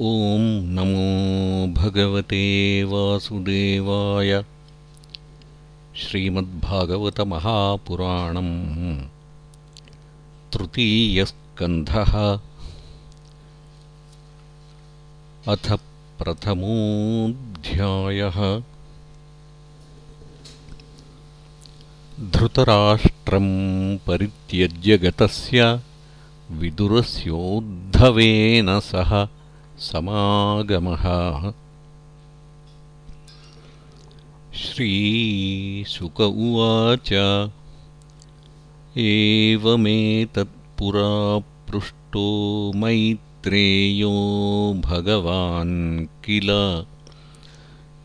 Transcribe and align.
ॐ 0.00 0.42
नमो 0.74 1.06
भगवते 1.76 2.42
वासुदेवाय 2.90 4.30
श्रीमद्भागवतमहापुराणम् 6.00 8.52
तृतीयस्कन्धः 10.54 12.12
अथ 15.54 15.66
प्रथमोऽध्यायः 16.20 16.78
धृतराष्ट्रं 22.36 23.48
परित्यज्य 24.06 24.98
गतस्य 25.06 25.66
विदुरस्योद्धवेन 26.60 27.10
सह 28.90 29.10
समागमः। 29.80 31.52
श्रीशुक 34.54 36.20
उवाच। 36.20 37.12
एवमेतत्पुरा 38.98 41.38
पृष्टो 41.38 42.72
मैत्रेयो 42.76 44.12
भगवान् 44.84 46.06
किल। 46.24 46.84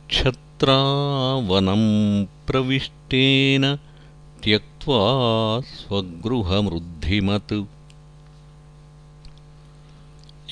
क्षत्रावनं 0.10 2.26
प्रविष्टेन 2.26 3.80
त्यक्त्वा 4.44 5.62
स्वगृहमृद्धिमत् 5.62 7.54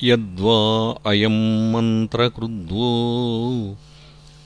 यद्वा 0.03 0.55
अयं 1.09 1.35
मन्त्रकृद्वो 1.71 2.87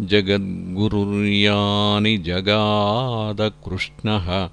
जगद्गुरुर्यानि 0.06 2.18
जगादकृष्णः। 2.18 4.50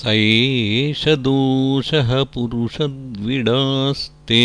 एष 0.08 1.08
दोषः 1.08 2.24
पुरुषद्विडास्ते। 2.24 4.44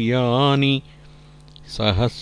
यानि 0.00 0.74
सहस्रमूर्तिः 1.76 2.14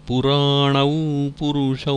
कच्चित्पुराणौ 0.08 0.90
पुरुषौ 1.38 1.96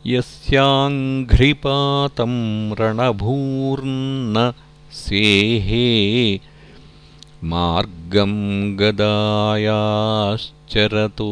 यस्याङ्घ्रिपातं 0.10 2.34
रणभूर्न 2.72 4.54
सेहे 4.93 6.39
मार्गं 7.43 8.34
गदायाश्चरतो 8.80 11.30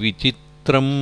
विचित्रम्। 0.00 0.92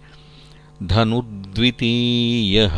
धनुर्द्वितीयः 0.83 2.77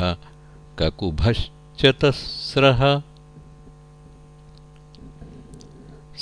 ककुभश्चतस्रः 0.78 2.82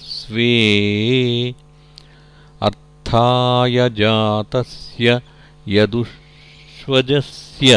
स्वे। 0.00 0.56
अर्थाय 2.62 3.76
जातस्य 4.00 5.06
यदुष्वजस्य 5.76 7.72